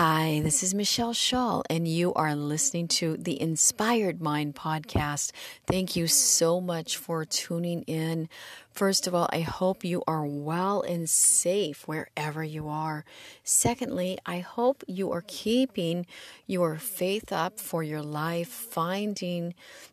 Hi, 0.00 0.40
this 0.44 0.62
is 0.62 0.76
Michelle 0.76 1.12
Shull, 1.12 1.64
and 1.68 1.88
you 1.88 2.14
are 2.14 2.36
listening 2.36 2.86
to 2.86 3.16
the 3.16 3.42
Inspired 3.42 4.22
Mind 4.22 4.54
podcast. 4.54 5.32
Thank 5.66 5.96
you 5.96 6.06
so 6.06 6.60
much 6.60 6.96
for 6.96 7.24
tuning 7.24 7.82
in. 7.82 8.28
First 8.70 9.08
of 9.08 9.14
all, 9.16 9.28
I 9.32 9.40
hope 9.40 9.82
you 9.82 10.04
are 10.06 10.24
well 10.24 10.82
and 10.82 11.10
safe 11.10 11.88
wherever 11.88 12.44
you 12.44 12.68
are. 12.68 13.04
Secondly, 13.42 14.18
I 14.24 14.38
hope 14.38 14.84
you 14.86 15.10
are 15.10 15.24
keeping 15.26 16.06
your 16.46 16.76
faith 16.76 17.32
up 17.32 17.58
for 17.58 17.82
your 17.82 18.02
life, 18.02 18.46
finding 18.46 19.52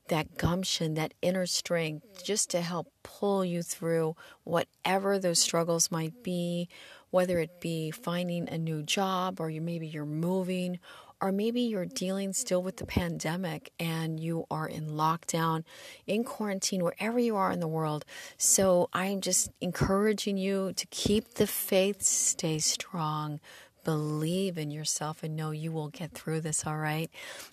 that 0.10 0.38
gumption, 0.38 0.94
that 0.94 1.16
inner 1.24 1.48
strength, 1.48 2.24
just 2.24 2.52
to 2.52 2.62
help 2.62 2.92
pull 3.02 3.44
you 3.44 3.64
through 3.64 4.16
whatever 4.44 5.18
those 5.18 5.40
struggles 5.40 5.90
might 5.90 6.22
be 6.22 6.70
whether 7.16 7.40
it 7.40 7.62
be 7.62 7.92
finding 7.92 8.50
a 8.50 8.58
new 8.58 8.84
job 8.84 9.40
or 9.40 9.50
you 9.50 9.62
maybe 9.62 9.88
you're 9.88 10.06
moving 10.06 10.78
or 11.22 11.32
maybe 11.32 11.62
you're 11.62 11.86
dealing 11.86 12.34
still 12.34 12.62
with 12.62 12.76
the 12.76 12.86
pandemic 12.86 13.72
and 13.80 14.20
you 14.20 14.46
are 14.52 14.68
in 14.68 14.90
lockdown, 14.90 15.64
in 16.06 16.26
quarantine, 16.26 16.84
wherever 16.84 17.18
you 17.18 17.38
are 17.38 17.54
in 17.54 17.62
the 17.62 17.70
world. 17.70 18.04
So 18.38 18.90
I'm 18.92 19.22
just 19.22 19.50
encouraging 19.62 20.38
you 20.38 20.74
to 20.74 20.86
keep 20.88 21.36
the 21.36 21.48
faith, 21.48 22.02
stay 22.02 22.60
strong, 22.60 23.40
believe 23.86 24.58
in 24.58 24.70
yourself, 24.70 25.24
and 25.24 25.38
know 25.38 25.52
you 25.52 25.72
will 25.72 25.88
get 25.88 26.12
through 26.12 26.42
this, 26.42 26.68
all 26.68 26.76
right? 26.76 27.10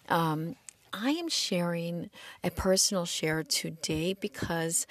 Um, 0.09 0.57
I 0.93 1.11
am 1.11 1.29
sharing 1.29 2.11
a 2.43 2.51
personal 2.51 3.05
share 3.05 3.45
today 3.45 4.15
because 4.15 4.89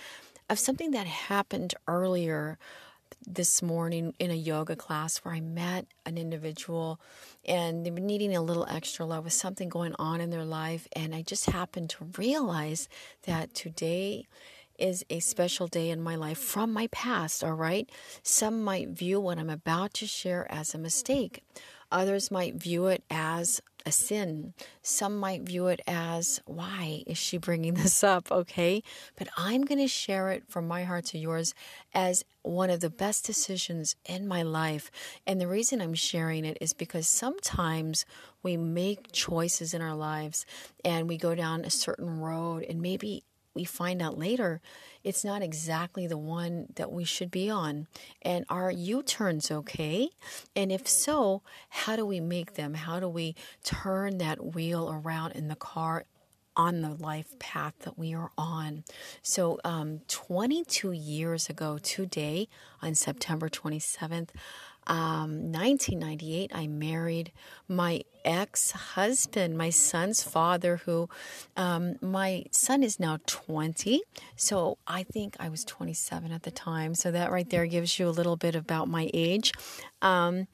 of 0.50 0.60
something 0.60 0.92
that 0.92 1.08
happened 1.08 1.74
earlier 1.90 2.58
this 3.28 3.62
morning 3.62 4.14
in 4.20 4.32
a 4.32 4.36
yoga 4.36 4.76
class 4.76 5.18
where 5.20 5.34
I 5.34 5.42
met 5.42 5.86
an 6.06 6.18
individual 6.18 7.00
and 7.46 7.86
they 7.86 7.92
were 7.92 8.00
needing 8.00 8.36
a 8.36 8.42
little 8.42 8.66
extra 8.70 9.06
love 9.06 9.24
with 9.24 9.34
something 9.34 9.70
going 9.70 9.96
on 10.00 10.22
in 10.22 10.30
their 10.30 10.46
life. 10.46 10.88
And 10.96 11.14
I 11.14 11.22
just 11.22 11.50
happened 11.50 11.90
to 11.92 12.12
realize 12.18 12.90
that 13.24 13.54
today 13.54 14.28
is 14.78 15.06
a 15.10 15.20
special 15.20 15.68
day 15.68 15.90
in 15.90 16.02
my 16.02 16.16
life 16.16 16.40
from 16.40 16.74
my 16.74 16.88
past, 16.88 17.44
all 17.44 17.54
right? 17.54 17.90
Some 18.24 18.64
might 18.64 18.90
view 18.90 19.20
what 19.20 19.38
I'm 19.38 19.50
about 19.50 19.94
to 19.96 20.08
share 20.08 20.52
as 20.52 20.74
a 20.74 20.80
mistake. 20.80 21.44
Others 21.92 22.32
might 22.32 22.56
view 22.56 22.88
it 22.88 23.04
as 23.10 23.62
a 23.86 23.92
sin. 23.92 24.54
Some 24.82 25.20
might 25.20 25.42
view 25.42 25.68
it 25.68 25.82
as, 25.88 26.40
why 26.46 27.04
is 27.08 27.18
she 27.18 27.38
bringing 27.38 27.74
this 27.76 28.04
up? 28.04 28.32
Okay. 28.32 28.84
But 29.18 29.28
I'm 29.38 29.64
going 29.64 29.80
to 29.80 29.88
share 29.88 30.30
it 30.30 30.44
from 30.48 30.68
my 30.68 30.84
heart 30.84 31.06
to 31.06 31.18
yours 31.18 31.54
as 31.94 32.24
one 32.44 32.70
of 32.70 32.80
the 32.80 32.90
best 32.90 33.26
decisions 33.26 33.96
in 34.06 34.28
my 34.28 34.42
life. 34.42 34.92
And 35.28 35.40
the 35.40 35.48
reason 35.48 35.82
I'm 35.82 35.94
sharing 35.94 36.46
it 36.46 36.58
is 36.62 36.74
because 36.74 37.08
sometimes 37.08 38.06
we 38.44 38.58
make 38.58 39.12
choices 39.12 39.74
in 39.74 39.82
our 39.82 39.96
lives 39.96 40.46
and 40.84 41.08
we 41.08 41.18
go 41.18 41.36
down 41.36 41.66
a 41.66 41.70
certain 41.70 42.20
road 42.20 42.64
and 42.64 42.82
maybe 42.82 43.24
we 43.54 43.64
find 43.64 44.02
out 44.02 44.18
later 44.18 44.62
it's 45.04 45.26
not 45.26 45.42
exactly 45.42 46.08
the 46.08 46.18
one 46.18 46.68
that 46.76 46.92
we 46.92 47.04
should 47.04 47.32
be 47.32 47.50
on. 47.50 47.88
And 48.22 48.46
are 48.50 48.72
U 48.72 49.04
turns 49.04 49.52
okay? 49.52 50.10
And 50.56 50.72
if 50.72 50.88
so, 50.88 51.42
how 51.70 51.96
do 51.96 52.06
we 52.06 52.20
make 52.20 52.54
them? 52.54 52.76
How 52.76 53.00
do 53.00 53.10
we 53.10 53.36
turn 53.64 54.20
that 54.20 54.54
wheel 54.54 54.92
around 54.92 55.32
in 55.34 55.48
the 55.48 55.56
car 55.56 56.06
on 56.56 56.82
the 56.82 56.94
life 56.94 57.38
path 57.40 57.74
that 57.80 57.98
we 57.98 58.14
are 58.14 58.32
on. 58.38 58.84
So, 59.22 59.60
um, 59.64 60.02
22 60.08 60.92
years 60.92 61.50
ago 61.50 61.78
today, 61.78 62.50
on 62.82 62.94
September 62.94 63.48
27th, 63.48 64.30
um, 64.88 65.52
1998, 65.52 66.52
I 66.54 66.68
married 66.68 67.32
my 67.68 68.04
ex 68.26 68.72
husband, 68.72 69.58
my 69.58 69.70
son's 69.70 70.24
father, 70.24 70.78
who 70.86 71.10
um, 71.56 71.96
my 72.02 72.46
son 72.52 72.84
is 72.84 73.00
now 73.00 73.20
20. 73.26 74.02
So 74.36 74.78
I 74.88 75.04
think 75.04 75.36
I 75.40 75.50
was 75.50 75.64
27 75.64 76.32
at 76.32 76.44
the 76.44 76.52
time. 76.52 76.96
So 76.96 77.12
that 77.12 77.32
right 77.32 77.50
there 77.50 77.66
gives 77.66 78.00
you 78.00 78.08
a 78.08 78.12
little 78.12 78.36
bit 78.36 78.56
about 78.56 78.88
my 78.88 79.10
age. 79.14 79.52
Um, 80.02 80.48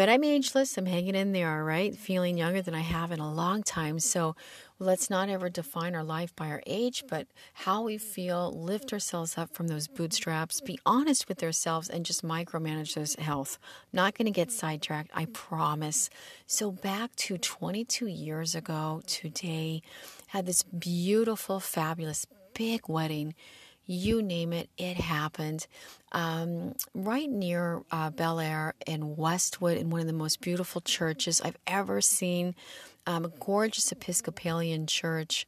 but 0.00 0.08
I'm 0.08 0.24
ageless. 0.24 0.78
I'm 0.78 0.86
hanging 0.86 1.14
in 1.14 1.32
there, 1.32 1.58
all 1.58 1.62
right? 1.62 1.94
Feeling 1.94 2.38
younger 2.38 2.62
than 2.62 2.74
I 2.74 2.80
have 2.80 3.12
in 3.12 3.20
a 3.20 3.30
long 3.30 3.62
time. 3.62 3.98
So 3.98 4.34
let's 4.78 5.10
not 5.10 5.28
ever 5.28 5.50
define 5.50 5.94
our 5.94 6.02
life 6.02 6.34
by 6.34 6.46
our 6.46 6.62
age, 6.66 7.04
but 7.06 7.26
how 7.52 7.82
we 7.82 7.98
feel, 7.98 8.50
lift 8.50 8.94
ourselves 8.94 9.36
up 9.36 9.52
from 9.52 9.68
those 9.68 9.88
bootstraps, 9.88 10.62
be 10.62 10.78
honest 10.86 11.28
with 11.28 11.42
ourselves, 11.42 11.90
and 11.90 12.06
just 12.06 12.24
micromanage 12.24 12.94
those 12.94 13.14
health. 13.16 13.58
Not 13.92 14.16
going 14.16 14.24
to 14.24 14.30
get 14.30 14.50
sidetracked, 14.50 15.10
I 15.12 15.26
promise. 15.26 16.08
So, 16.46 16.72
back 16.72 17.14
to 17.16 17.36
22 17.36 18.06
years 18.06 18.54
ago 18.54 19.02
today, 19.06 19.82
had 20.28 20.46
this 20.46 20.62
beautiful, 20.62 21.60
fabulous, 21.60 22.24
big 22.54 22.88
wedding 22.88 23.34
you 23.90 24.22
name 24.22 24.52
it, 24.52 24.70
it 24.78 24.96
happened. 24.96 25.66
Um, 26.12 26.74
right 26.94 27.28
near 27.28 27.82
uh, 27.90 28.10
Bel 28.10 28.38
Air 28.38 28.74
in 28.86 29.16
Westwood, 29.16 29.76
in 29.76 29.90
one 29.90 30.00
of 30.00 30.06
the 30.06 30.12
most 30.12 30.40
beautiful 30.40 30.80
churches 30.80 31.40
I've 31.40 31.56
ever 31.66 32.00
seen, 32.00 32.54
um, 33.06 33.24
a 33.24 33.28
gorgeous 33.28 33.90
Episcopalian 33.90 34.86
church, 34.86 35.44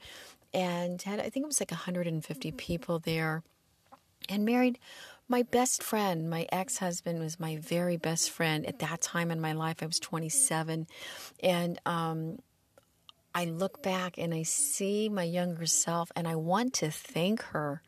and 0.53 1.01
had 1.03 1.21
I 1.21 1.31
think 1.31 1.45
it 1.45 1.47
was 1.47 1.61
like 1.61 1.71
150 1.71 2.51
people 2.53 2.99
there, 2.99 3.45
and 4.29 4.45
married 4.45 4.81
my 5.29 5.45
best 5.45 5.81
friend, 5.81 6.29
my 6.29 6.47
ex 6.51 6.79
husband, 6.79 7.21
was 7.21 7.39
my 7.39 7.57
very 7.57 7.97
best 7.97 8.29
friend 8.29 8.67
at 8.67 8.81
that 8.81 9.01
time 9.01 9.31
in 9.31 9.41
my 9.41 9.53
life. 9.53 9.77
I 9.83 9.87
was 9.87 10.01
27, 10.01 10.89
and 11.45 11.81
um, 11.87 12.41
I 13.37 13.45
look 13.45 13.85
back 13.85 14.19
and 14.19 14.35
I 14.35 14.43
see 14.43 15.09
my 15.09 15.23
younger 15.23 15.67
self, 15.67 16.11
and 16.17 16.27
I 16.27 16.35
want 16.35 16.75
to 16.75 16.91
thank 16.91 17.41
her 17.43 17.83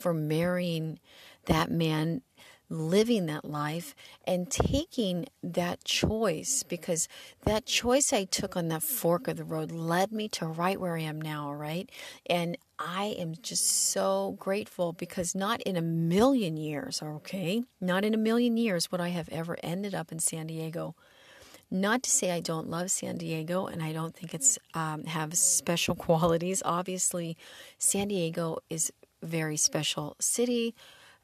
for 0.00 0.14
marrying 0.14 0.98
that 1.46 1.70
man, 1.70 2.22
living 2.68 3.26
that 3.26 3.44
life, 3.44 3.94
and 4.26 4.50
taking 4.50 5.26
that 5.42 5.84
choice 5.84 6.62
because 6.62 7.08
that 7.44 7.66
choice 7.66 8.12
I 8.12 8.24
took 8.24 8.56
on 8.56 8.68
that 8.68 8.82
fork 8.82 9.28
of 9.28 9.36
the 9.36 9.44
road 9.44 9.70
led 9.70 10.12
me 10.12 10.28
to 10.30 10.46
right 10.46 10.80
where 10.80 10.96
I 10.96 11.02
am 11.02 11.20
now, 11.20 11.52
right? 11.52 11.90
And 12.26 12.56
I 12.78 13.16
am 13.18 13.34
just 13.42 13.66
so 13.90 14.36
grateful 14.38 14.92
because 14.92 15.34
not 15.34 15.60
in 15.62 15.76
a 15.76 15.82
million 15.82 16.56
years, 16.56 17.02
okay, 17.02 17.62
not 17.80 18.04
in 18.04 18.14
a 18.14 18.18
million 18.18 18.56
years 18.56 18.90
would 18.90 19.00
I 19.00 19.08
have 19.08 19.28
ever 19.30 19.58
ended 19.62 19.94
up 19.94 20.12
in 20.12 20.18
San 20.18 20.46
Diego. 20.46 20.94
Not 21.70 22.02
to 22.02 22.10
say 22.10 22.32
I 22.32 22.40
don't 22.40 22.68
love 22.68 22.90
San 22.90 23.16
Diego 23.16 23.66
and 23.66 23.80
I 23.80 23.92
don't 23.92 24.14
think 24.14 24.34
it's 24.34 24.58
um, 24.74 25.04
have 25.04 25.34
special 25.34 25.94
qualities. 26.06 26.62
Obviously, 26.64 27.36
San 27.78 28.08
Diego 28.08 28.58
is 28.68 28.92
very 29.22 29.56
special 29.56 30.16
city, 30.20 30.74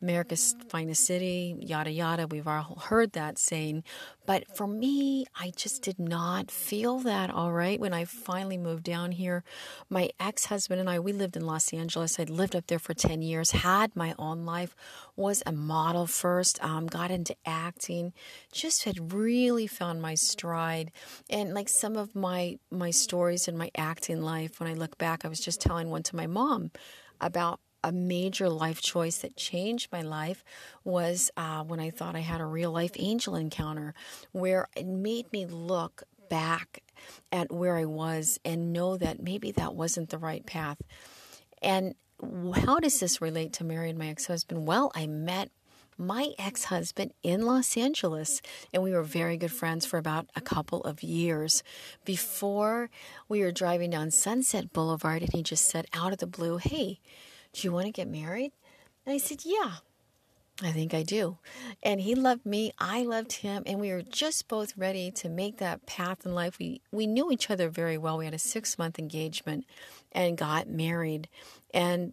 America's 0.02 0.54
finest 0.68 1.04
city, 1.06 1.56
yada 1.58 1.90
yada. 1.90 2.26
We've 2.26 2.46
all 2.46 2.82
heard 2.88 3.12
that 3.12 3.38
saying. 3.38 3.82
But 4.26 4.44
for 4.54 4.66
me, 4.66 5.24
I 5.34 5.52
just 5.56 5.82
did 5.82 5.98
not 5.98 6.50
feel 6.50 6.98
that 7.00 7.30
all 7.30 7.52
right 7.52 7.80
when 7.80 7.94
I 7.94 8.04
finally 8.04 8.58
moved 8.58 8.82
down 8.82 9.12
here. 9.12 9.42
My 9.88 10.10
ex 10.20 10.46
husband 10.46 10.80
and 10.80 10.90
I, 10.90 10.98
we 10.98 11.12
lived 11.12 11.34
in 11.34 11.46
Los 11.46 11.72
Angeles. 11.72 12.20
I'd 12.20 12.28
lived 12.28 12.54
up 12.54 12.66
there 12.66 12.78
for 12.78 12.92
10 12.92 13.22
years, 13.22 13.52
had 13.52 13.96
my 13.96 14.14
own 14.18 14.44
life, 14.44 14.76
was 15.16 15.42
a 15.46 15.52
model 15.52 16.06
first, 16.06 16.62
um, 16.62 16.86
got 16.86 17.10
into 17.10 17.34
acting, 17.46 18.12
just 18.52 18.84
had 18.84 19.14
really 19.14 19.66
found 19.66 20.02
my 20.02 20.14
stride. 20.14 20.92
And 21.30 21.54
like 21.54 21.70
some 21.70 21.96
of 21.96 22.14
my, 22.14 22.58
my 22.70 22.90
stories 22.90 23.48
in 23.48 23.56
my 23.56 23.70
acting 23.76 24.20
life, 24.20 24.60
when 24.60 24.68
I 24.68 24.74
look 24.74 24.98
back, 24.98 25.24
I 25.24 25.28
was 25.28 25.40
just 25.40 25.60
telling 25.60 25.88
one 25.88 26.02
to 26.04 26.16
my 26.16 26.26
mom 26.26 26.70
about 27.18 27.60
a 27.86 27.92
major 27.92 28.50
life 28.50 28.82
choice 28.82 29.18
that 29.18 29.36
changed 29.36 29.92
my 29.92 30.02
life 30.02 30.42
was 30.82 31.30
uh, 31.36 31.62
when 31.62 31.78
I 31.78 31.90
thought 31.90 32.16
I 32.16 32.20
had 32.20 32.40
a 32.40 32.44
real 32.44 32.72
life 32.72 32.90
angel 32.96 33.36
encounter 33.36 33.94
where 34.32 34.66
it 34.76 34.86
made 34.86 35.32
me 35.32 35.46
look 35.46 36.02
back 36.28 36.82
at 37.30 37.52
where 37.52 37.76
I 37.76 37.84
was 37.84 38.40
and 38.44 38.72
know 38.72 38.96
that 38.96 39.22
maybe 39.22 39.52
that 39.52 39.76
wasn't 39.76 40.08
the 40.08 40.18
right 40.18 40.44
path. 40.44 40.78
And 41.62 41.94
how 42.64 42.80
does 42.80 42.98
this 42.98 43.20
relate 43.20 43.52
to 43.54 43.64
Mary 43.64 43.90
and 43.90 43.98
my 44.00 44.08
ex 44.08 44.26
husband? 44.26 44.66
Well, 44.66 44.90
I 44.96 45.06
met 45.06 45.50
my 45.96 46.32
ex 46.40 46.64
husband 46.64 47.12
in 47.22 47.46
Los 47.46 47.76
Angeles, 47.76 48.42
and 48.72 48.82
we 48.82 48.92
were 48.92 49.04
very 49.04 49.36
good 49.36 49.52
friends 49.52 49.86
for 49.86 49.96
about 49.96 50.28
a 50.34 50.40
couple 50.40 50.82
of 50.82 51.04
years. 51.04 51.62
Before 52.04 52.90
we 53.28 53.42
were 53.42 53.52
driving 53.52 53.90
down 53.90 54.10
Sunset 54.10 54.72
Boulevard, 54.72 55.22
and 55.22 55.32
he 55.32 55.44
just 55.44 55.68
said 55.68 55.86
out 55.92 56.12
of 56.12 56.18
the 56.18 56.26
blue, 56.26 56.56
Hey, 56.56 56.98
do 57.56 57.66
you 57.66 57.72
want 57.72 57.86
to 57.86 57.92
get 57.92 58.08
married? 58.08 58.52
And 59.04 59.14
I 59.14 59.18
said, 59.18 59.40
Yeah, 59.44 59.76
I 60.62 60.72
think 60.72 60.92
I 60.92 61.02
do. 61.02 61.38
And 61.82 62.00
he 62.00 62.14
loved 62.14 62.44
me, 62.44 62.72
I 62.78 63.02
loved 63.02 63.32
him, 63.32 63.62
and 63.66 63.80
we 63.80 63.90
were 63.90 64.02
just 64.02 64.46
both 64.46 64.76
ready 64.76 65.10
to 65.12 65.28
make 65.28 65.58
that 65.58 65.86
path 65.86 66.26
in 66.26 66.34
life. 66.34 66.58
We 66.58 66.82
we 66.92 67.06
knew 67.06 67.30
each 67.30 67.50
other 67.50 67.68
very 67.68 67.96
well. 67.96 68.18
We 68.18 68.26
had 68.26 68.34
a 68.34 68.38
6-month 68.38 68.98
engagement 68.98 69.64
and 70.12 70.36
got 70.36 70.68
married. 70.68 71.28
And 71.72 72.12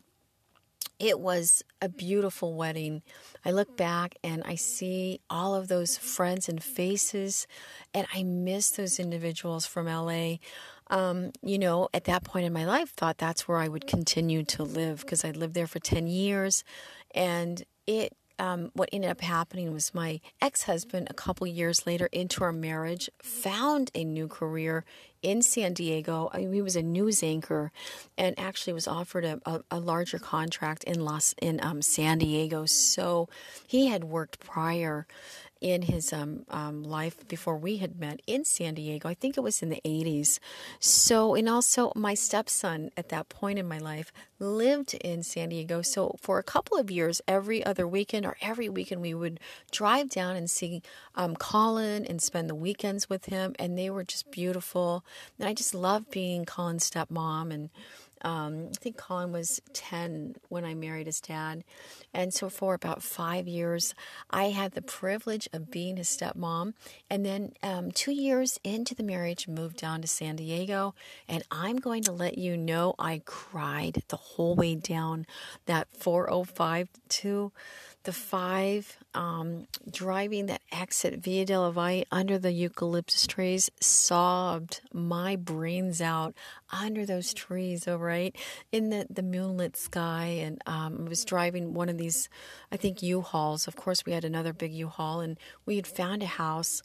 it 1.00 1.20
was 1.20 1.64
a 1.82 1.90
beautiful 1.90 2.54
wedding. 2.54 3.02
I 3.44 3.52
look 3.52 3.76
back 3.76 4.16
and 4.24 4.44
I 4.46 4.56
see 4.56 5.20
all 5.30 5.56
of 5.56 5.68
those 5.68 5.98
friends 5.98 6.48
and 6.48 6.64
faces, 6.64 7.48
and 7.94 8.08
I 8.14 8.24
miss 8.24 8.72
those 8.72 9.00
individuals 9.00 9.66
from 9.66 9.88
LA. 9.88 10.36
Um, 10.94 11.32
you 11.42 11.58
know, 11.58 11.90
at 11.92 12.04
that 12.04 12.24
point 12.24 12.46
in 12.46 12.54
my 12.54 12.66
life, 12.66 12.92
thought 12.92 13.18
that's 13.18 13.48
where 13.48 13.58
I 13.58 13.68
would 13.68 13.88
continue 13.88 14.44
to 14.44 14.62
live 14.62 15.02
because 15.02 15.26
I 15.26 15.32
lived 15.32 15.56
there 15.56 15.66
for 15.66 15.80
10 15.80 16.06
years. 16.06 16.64
And 17.16 17.64
it 17.88 18.16
um, 18.40 18.72
what 18.74 18.90
ended 18.92 19.10
up 19.10 19.22
happening 19.22 19.74
was 19.74 19.94
my 19.94 20.20
ex 20.42 20.64
husband, 20.64 21.08
a 21.10 21.14
couple 21.14 21.46
years 21.48 21.86
later 21.86 22.10
into 22.12 22.44
our 22.44 22.52
marriage, 22.52 23.10
found 23.22 23.92
a 23.96 24.04
new 24.04 24.28
career 24.28 24.86
in 25.22 25.42
San 25.42 25.74
Diego. 25.74 26.30
I 26.34 26.40
mean, 26.40 26.54
he 26.54 26.62
was 26.62 26.76
a 26.76 26.82
news 26.82 27.24
anchor, 27.24 27.72
and 28.18 28.38
actually 28.38 28.74
was 28.74 28.88
offered 28.88 29.24
a, 29.24 29.40
a, 29.46 29.62
a 29.72 29.80
larger 29.80 30.20
contract 30.20 30.84
in 30.84 31.06
Los 31.06 31.34
in 31.42 31.60
um, 31.64 31.82
San 31.82 32.18
Diego. 32.18 32.66
So 32.66 33.30
he 33.68 33.88
had 33.88 34.04
worked 34.04 34.40
prior 34.40 35.08
in 35.64 35.84
his 35.84 36.12
um, 36.12 36.46
um, 36.50 36.84
life 36.84 37.26
before 37.30 37.56
we 37.56 37.78
had 37.78 37.98
met 37.98 38.22
in 38.28 38.44
San 38.44 38.74
Diego. 38.74 39.08
I 39.08 39.14
think 39.14 39.38
it 39.38 39.42
was 39.42 39.64
in 39.64 39.70
the 39.70 39.82
80s. 39.86 40.40
So, 40.80 41.36
and 41.36 41.48
also 41.48 41.94
my 41.96 42.14
stepson 42.14 42.92
at 42.98 43.08
that 43.10 43.30
point 43.30 43.58
in 43.58 43.68
my 43.68 43.78
life 43.78 44.12
lived 44.40 44.94
in 44.96 45.24
San 45.24 45.50
Diego. 45.50 45.82
So, 45.82 46.18
for 46.20 46.38
a 46.38 46.44
couple 46.44 46.78
of 46.78 46.92
years, 46.92 47.22
every 47.30 47.66
other 47.66 47.88
weekend 47.88 48.26
or 48.26 48.36
every 48.42 48.68
weekend, 48.68 49.02
we 49.02 49.14
would 49.14 49.40
drive 49.72 50.10
down 50.10 50.36
and 50.36 50.52
see 50.52 50.82
um, 51.16 51.36
Colin 51.38 52.06
and 52.06 52.22
spend 52.22 52.50
the 52.50 52.56
weekends 52.56 53.10
with 53.10 53.26
him. 53.26 53.56
And 53.58 53.78
they 53.78 53.90
were 53.90 54.04
just 54.04 54.30
beautiful. 54.32 55.06
And 55.40 55.48
I 55.48 55.54
just 55.54 55.74
loved 55.74 56.12
being 56.12 56.44
Colin's 56.44 56.92
stepmom 56.92 57.54
and 57.54 57.70
um, 58.24 58.70
I 58.72 58.76
think 58.76 58.98
Colin 58.98 59.32
was 59.32 59.62
10 59.74 60.36
when 60.50 60.64
I 60.64 60.74
married 60.74 61.08
his 61.08 61.20
dad. 61.20 61.64
And 62.14 62.34
so 62.34 62.50
for 62.50 62.74
about 62.74 63.04
five 63.04 63.48
years, 63.48 63.94
I 64.30 64.46
had 64.46 64.74
the 64.74 64.82
privilege 64.82 65.50
of 65.52 65.70
being 65.70 65.98
his 65.98 66.08
stepmom. 66.08 66.74
And 67.10 67.26
then 67.26 67.54
um, 67.62 67.92
two 67.92 68.12
years 68.12 68.60
into 68.64 68.96
the 68.96 69.04
marriage, 69.04 69.48
moved 69.48 69.78
down 69.78 70.02
to 70.02 70.08
San 70.08 70.38
Diego. 70.38 70.96
And 71.28 71.44
I'm 71.52 71.78
going 71.78 72.04
to 72.04 72.12
let 72.12 72.38
you 72.38 72.56
know 72.56 72.96
I 72.98 73.22
cried 73.26 74.04
the 74.08 74.18
whole 74.18 74.56
way 74.56 74.76
down 74.76 75.26
that 75.66 75.88
405 75.92 76.90
to 77.10 77.52
the 78.04 78.14
five, 78.14 78.98
um, 79.14 79.68
driving 79.90 80.48
that 80.48 80.62
exit 80.72 81.20
Via 81.20 81.46
de 81.46 81.58
la 81.58 81.72
Valle 81.72 82.04
under 82.12 82.38
the 82.38 82.52
eucalyptus 82.52 83.26
trees, 83.28 83.70
sobbed 83.80 84.82
my 84.92 85.36
brains 85.36 86.02
out 86.02 86.34
under 86.72 87.06
those 87.06 87.34
trees, 87.34 87.88
all 87.88 87.98
right, 87.98 88.36
in 88.72 88.90
the, 88.90 89.08
the 89.10 89.24
moonlit 89.24 89.78
sky. 89.78 90.26
And 90.26 90.62
um, 90.66 91.04
I 91.06 91.10
was 91.10 91.24
driving 91.24 91.74
one 91.74 91.90
of 91.90 91.98
these, 91.98 92.30
I 92.72 92.78
think, 92.78 93.02
U-Hauls. 93.02 93.68
Of 93.68 93.76
course, 93.76 94.06
we 94.06 94.12
had 94.12 94.26
another 94.26 94.54
big 94.54 94.74
U-Haul, 94.74 95.22
and 95.22 95.38
we 95.66 95.76
had 95.78 95.88
found 95.88 96.24
a 96.24 96.28
house 96.28 96.82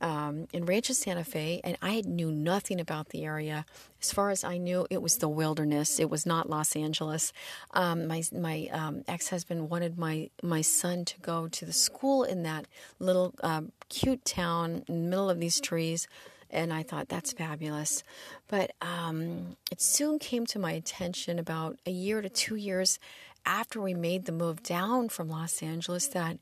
um, 0.00 0.46
in 0.52 0.66
Rancho 0.66 0.92
Santa 0.92 1.24
Fe, 1.24 1.60
and 1.64 1.76
I 1.80 2.02
knew 2.02 2.30
nothing 2.30 2.80
about 2.80 3.10
the 3.10 3.24
area. 3.24 3.64
As 4.02 4.12
far 4.12 4.30
as 4.30 4.44
I 4.44 4.58
knew, 4.58 4.86
it 4.90 5.00
was 5.00 5.18
the 5.18 5.28
wilderness. 5.28 5.98
It 5.98 6.10
was 6.10 6.26
not 6.26 6.50
Los 6.50 6.76
Angeles. 6.76 7.32
Um, 7.72 8.06
my 8.06 8.22
my 8.32 8.68
um, 8.72 9.04
ex 9.08 9.28
husband 9.28 9.70
wanted 9.70 9.98
my 9.98 10.30
my 10.42 10.60
son 10.60 11.04
to 11.06 11.20
go 11.20 11.48
to 11.48 11.64
the 11.64 11.72
school 11.72 12.24
in 12.24 12.42
that 12.42 12.66
little 12.98 13.34
um, 13.42 13.72
cute 13.88 14.24
town 14.24 14.84
in 14.88 15.04
the 15.04 15.08
middle 15.08 15.30
of 15.30 15.40
these 15.40 15.60
trees. 15.60 16.08
And 16.50 16.72
I 16.72 16.84
thought 16.84 17.08
that's 17.08 17.32
fabulous, 17.32 18.04
but 18.46 18.72
um, 18.80 19.56
it 19.72 19.80
soon 19.80 20.20
came 20.20 20.46
to 20.46 20.58
my 20.60 20.72
attention 20.72 21.40
about 21.40 21.80
a 21.84 21.90
year 21.90 22.22
to 22.22 22.28
two 22.28 22.54
years 22.54 23.00
after 23.44 23.80
we 23.80 23.92
made 23.92 24.26
the 24.26 24.32
move 24.32 24.62
down 24.62 25.08
from 25.08 25.28
Los 25.28 25.62
Angeles 25.62 26.06
that 26.08 26.38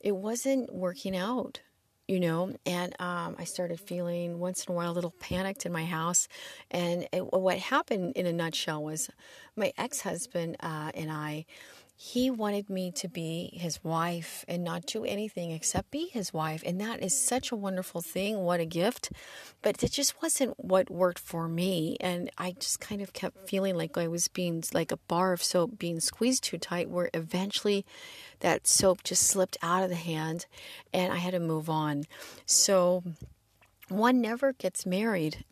it 0.00 0.16
wasn't 0.16 0.72
working 0.72 1.16
out 1.16 1.60
you 2.08 2.20
know 2.20 2.52
and 2.66 2.94
um, 3.00 3.36
i 3.38 3.44
started 3.44 3.78
feeling 3.80 4.38
once 4.38 4.64
in 4.64 4.72
a 4.72 4.76
while 4.76 4.90
a 4.90 4.92
little 4.92 5.14
panicked 5.20 5.64
in 5.66 5.72
my 5.72 5.84
house 5.84 6.28
and 6.70 7.06
it, 7.12 7.20
what 7.32 7.58
happened 7.58 8.12
in 8.16 8.26
a 8.26 8.32
nutshell 8.32 8.82
was 8.82 9.08
my 9.56 9.72
ex-husband 9.78 10.56
uh, 10.60 10.90
and 10.94 11.10
i 11.10 11.44
he 12.04 12.32
wanted 12.32 12.68
me 12.68 12.90
to 12.90 13.06
be 13.06 13.48
his 13.52 13.84
wife 13.84 14.44
and 14.48 14.64
not 14.64 14.86
do 14.86 15.04
anything 15.04 15.52
except 15.52 15.92
be 15.92 16.08
his 16.08 16.32
wife. 16.32 16.60
And 16.66 16.80
that 16.80 17.00
is 17.00 17.16
such 17.16 17.52
a 17.52 17.56
wonderful 17.56 18.00
thing. 18.00 18.40
What 18.40 18.58
a 18.58 18.66
gift. 18.66 19.12
But 19.62 19.84
it 19.84 19.92
just 19.92 20.20
wasn't 20.20 20.58
what 20.58 20.90
worked 20.90 21.20
for 21.20 21.46
me. 21.46 21.96
And 22.00 22.28
I 22.36 22.56
just 22.58 22.80
kind 22.80 23.02
of 23.02 23.12
kept 23.12 23.48
feeling 23.48 23.76
like 23.76 23.96
I 23.96 24.08
was 24.08 24.26
being 24.26 24.64
like 24.74 24.90
a 24.90 24.96
bar 24.96 25.32
of 25.32 25.44
soap 25.44 25.78
being 25.78 26.00
squeezed 26.00 26.42
too 26.42 26.58
tight, 26.58 26.90
where 26.90 27.08
eventually 27.14 27.86
that 28.40 28.66
soap 28.66 29.04
just 29.04 29.22
slipped 29.22 29.56
out 29.62 29.84
of 29.84 29.88
the 29.88 29.94
hand 29.94 30.46
and 30.92 31.12
I 31.12 31.18
had 31.18 31.34
to 31.34 31.40
move 31.40 31.70
on. 31.70 32.02
So 32.46 33.04
one 33.88 34.20
never 34.20 34.52
gets 34.54 34.84
married 34.84 35.44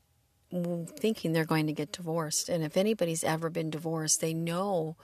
thinking 0.99 1.33
they're 1.33 1.45
going 1.45 1.69
to 1.69 1.73
get 1.73 1.93
divorced. 1.93 2.49
And 2.49 2.65
if 2.65 2.77
anybody's 2.77 3.23
ever 3.23 3.51
been 3.51 3.71
divorced, 3.71 4.21
they 4.21 4.35
know 4.35 4.97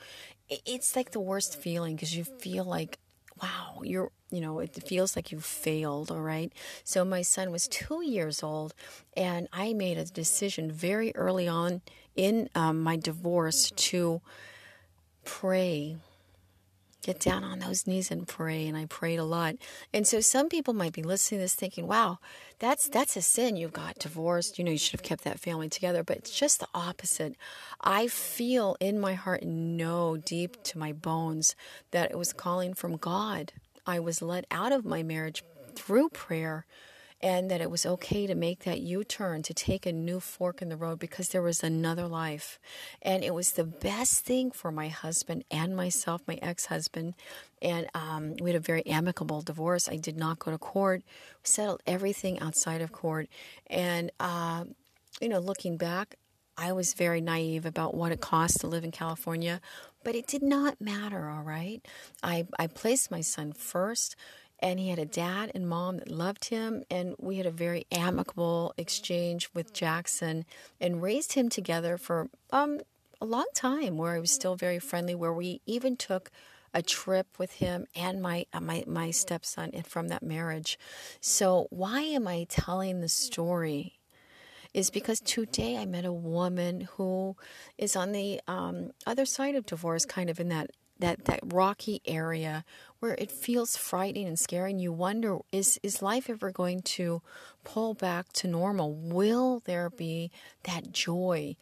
it's 0.49 0.97
like 0.97 1.11
the 1.11 1.21
worst 1.21 1.57
feeling 1.57 1.97
because 1.97 2.17
you 2.17 2.25
feel 2.25 2.65
like, 2.65 2.99
wow, 3.43 3.81
you're, 3.83 4.11
you 4.31 4.41
know, 4.41 4.59
it 4.61 4.75
feels 4.83 5.17
like 5.17 5.33
you 5.33 5.41
failed, 5.41 6.11
all 6.11 6.21
right? 6.21 6.53
So 6.85 7.05
my 7.05 7.23
son 7.23 7.51
was 7.51 7.69
two 7.69 8.03
years 8.05 8.43
old, 8.43 8.75
and 9.17 9.49
I 9.53 9.73
made 9.73 9.99
a 9.99 10.05
decision 10.05 10.71
very 10.71 11.15
early 11.15 11.49
on 11.49 11.83
in 12.15 12.49
um, 12.55 12.81
my 12.81 12.97
divorce 12.97 13.71
to 13.77 14.21
pray 15.25 15.97
get 17.07 17.21
down 17.21 17.45
on 17.45 17.61
those 17.61 17.87
knees 17.87 18.11
and 18.11 18.27
pray 18.27 18.67
and 18.67 18.77
I 18.77 18.87
prayed 18.87 19.21
a 19.21 19.25
lot. 19.25 19.55
And 19.95 20.07
so 20.07 20.21
some 20.21 20.49
people 20.49 20.75
might 20.75 20.93
be 20.93 21.05
listening 21.05 21.39
to 21.39 21.45
this 21.45 21.55
thinking, 21.55 21.87
"Wow, 21.87 22.19
that's 22.59 22.89
that's 22.89 23.17
a 23.17 23.23
sin. 23.23 23.57
You 23.57 23.69
got 23.69 24.01
divorced. 24.01 24.59
You 24.59 24.65
know, 24.65 24.73
you 24.73 24.79
should 24.79 24.99
have 24.99 25.11
kept 25.11 25.23
that 25.25 25.39
family 25.39 25.69
together." 25.69 26.03
But 26.03 26.19
it's 26.19 26.37
just 26.37 26.59
the 26.59 26.69
opposite. 26.75 27.37
I 27.81 28.09
feel 28.09 28.77
in 28.81 28.99
my 28.99 29.15
heart 29.15 29.45
know 29.45 30.17
deep 30.17 30.63
to 30.65 30.79
my 30.79 30.93
bones 30.93 31.55
that 31.93 32.11
it 32.11 32.19
was 32.19 32.33
calling 32.33 32.75
from 32.75 32.97
God. 32.97 33.53
I 33.87 34.01
was 34.01 34.21
let 34.21 34.45
out 34.51 34.73
of 34.73 34.85
my 34.85 35.05
marriage 35.05 35.45
through 35.77 36.09
prayer 36.09 36.67
and 37.27 37.51
that 37.51 37.61
it 37.61 37.73
was 37.73 37.85
okay 37.85 38.25
to 38.25 38.37
make 38.37 38.61
that 38.63 38.83
U 38.83 39.03
turn, 39.03 39.43
to 39.43 39.53
take 39.53 39.85
a 39.85 39.91
new 39.91 40.21
fork 40.21 40.63
in 40.63 40.69
the 40.69 40.77
road 40.77 41.01
because 41.01 41.31
there 41.31 41.43
was 41.43 41.61
another 41.61 42.07
life. 42.07 42.61
And 43.03 43.25
it 43.25 43.35
was 43.35 43.53
the 43.53 43.65
best 43.65 44.25
thing 44.25 44.53
for 44.53 44.71
my 44.71 44.87
husband 44.87 45.43
and 45.51 45.75
myself, 45.75 46.23
my 46.29 46.39
ex 46.41 46.67
husband. 46.67 47.15
And 47.61 47.89
um, 47.97 48.37
we 48.41 48.51
had 48.51 48.57
a 48.57 48.61
very 48.61 48.87
amicable 48.87 49.43
divorce. 49.43 49.89
I 49.89 49.97
did 49.97 50.17
not 50.17 50.39
go 50.39 50.53
to 50.53 50.59
court, 50.59 51.03
we 51.43 51.49
settled 51.49 51.83
everything 51.85 52.39
outside 52.39 52.81
of 52.81 52.93
court. 52.93 53.27
And, 53.67 54.13
uh, 54.21 54.67
you 55.21 55.29
know, 55.29 55.41
looking 55.41 55.77
back, 55.77 56.15
I 56.57 56.73
was 56.73 56.95
very 56.95 57.21
naive 57.21 57.67
about 57.67 57.97
what 57.97 58.13
it 58.13 58.21
cost 58.21 58.61
to 58.61 58.69
live 58.69 58.85
in 58.85 58.93
California, 58.93 59.61
but 60.05 60.15
it 60.15 60.29
did 60.29 60.45
not 60.45 60.81
matter, 60.81 61.29
all 61.29 61.43
right? 61.43 61.85
I, 62.23 62.47
I 62.57 62.69
placed 62.69 63.11
my 63.11 63.21
son 63.21 63.53
first 63.53 64.15
and 64.61 64.79
he 64.81 64.89
had 64.89 64.99
a 64.99 65.07
dad 65.07 65.53
and 65.55 65.69
mom 65.69 65.99
that 65.99 66.11
loved 66.11 66.47
him 66.47 66.83
and 66.91 67.15
we 67.19 67.37
had 67.37 67.47
a 67.47 67.51
very 67.51 67.87
amicable 67.93 68.73
exchange 68.77 69.49
with 69.55 69.73
Jackson 69.73 70.45
and 70.81 71.03
raised 71.03 71.35
him 71.35 71.49
together 71.49 71.97
for 71.99 72.29
um, 72.51 72.81
a 73.21 73.27
long 73.27 73.47
time 73.55 73.97
where 73.97 74.15
I 74.15 74.21
was 74.21 74.31
still 74.31 74.57
very 74.57 74.79
friendly 74.79 75.15
where 75.15 75.33
we 75.33 75.61
even 75.67 75.97
took 75.97 76.31
a 76.75 76.83
trip 76.83 77.27
with 77.39 77.53
him 77.53 77.87
and 77.95 78.21
my 78.21 78.45
uh, 78.53 78.61
my 78.61 78.85
my 78.87 79.11
stepson 79.11 79.71
and 79.73 79.87
from 79.87 80.09
that 80.09 80.23
marriage. 80.23 80.79
So 81.21 81.69
why 81.71 82.03
am 82.03 82.29
I 82.29 82.47
telling 82.51 83.01
the 83.01 83.09
story? 83.09 83.95
Is 84.75 84.91
because 84.91 85.21
today 85.21 85.79
I 85.79 85.87
met 85.87 86.05
a 86.05 86.13
woman 86.13 86.83
who 86.83 87.35
is 87.79 87.97
on 87.97 88.13
the 88.13 88.43
um, 88.47 88.91
other 89.07 89.25
side 89.25 89.55
of 89.55 89.65
divorce, 89.65 90.05
kind 90.05 90.29
of 90.29 90.39
in 90.39 90.51
that 90.51 90.71
that 90.99 91.25
that 91.27 91.41
rocky 91.45 92.01
area 92.07 92.65
where 93.01 93.15
it 93.15 93.31
feels 93.31 93.77
frightening 93.77 94.27
and 94.27 94.39
scary 94.39 94.71
and 94.71 94.81
you 94.81 94.93
wonder 94.93 95.39
is 95.53 95.79
is 95.83 96.03
life 96.03 96.31
ever 96.31 96.51
going 96.51 96.81
to 96.81 97.23
pull 97.65 97.95
back 97.95 98.33
to 98.33 98.49
normal 98.49 98.93
will 98.95 99.61
there 99.67 99.91
be 99.91 100.31
that 100.65 100.93
joy 100.93 101.57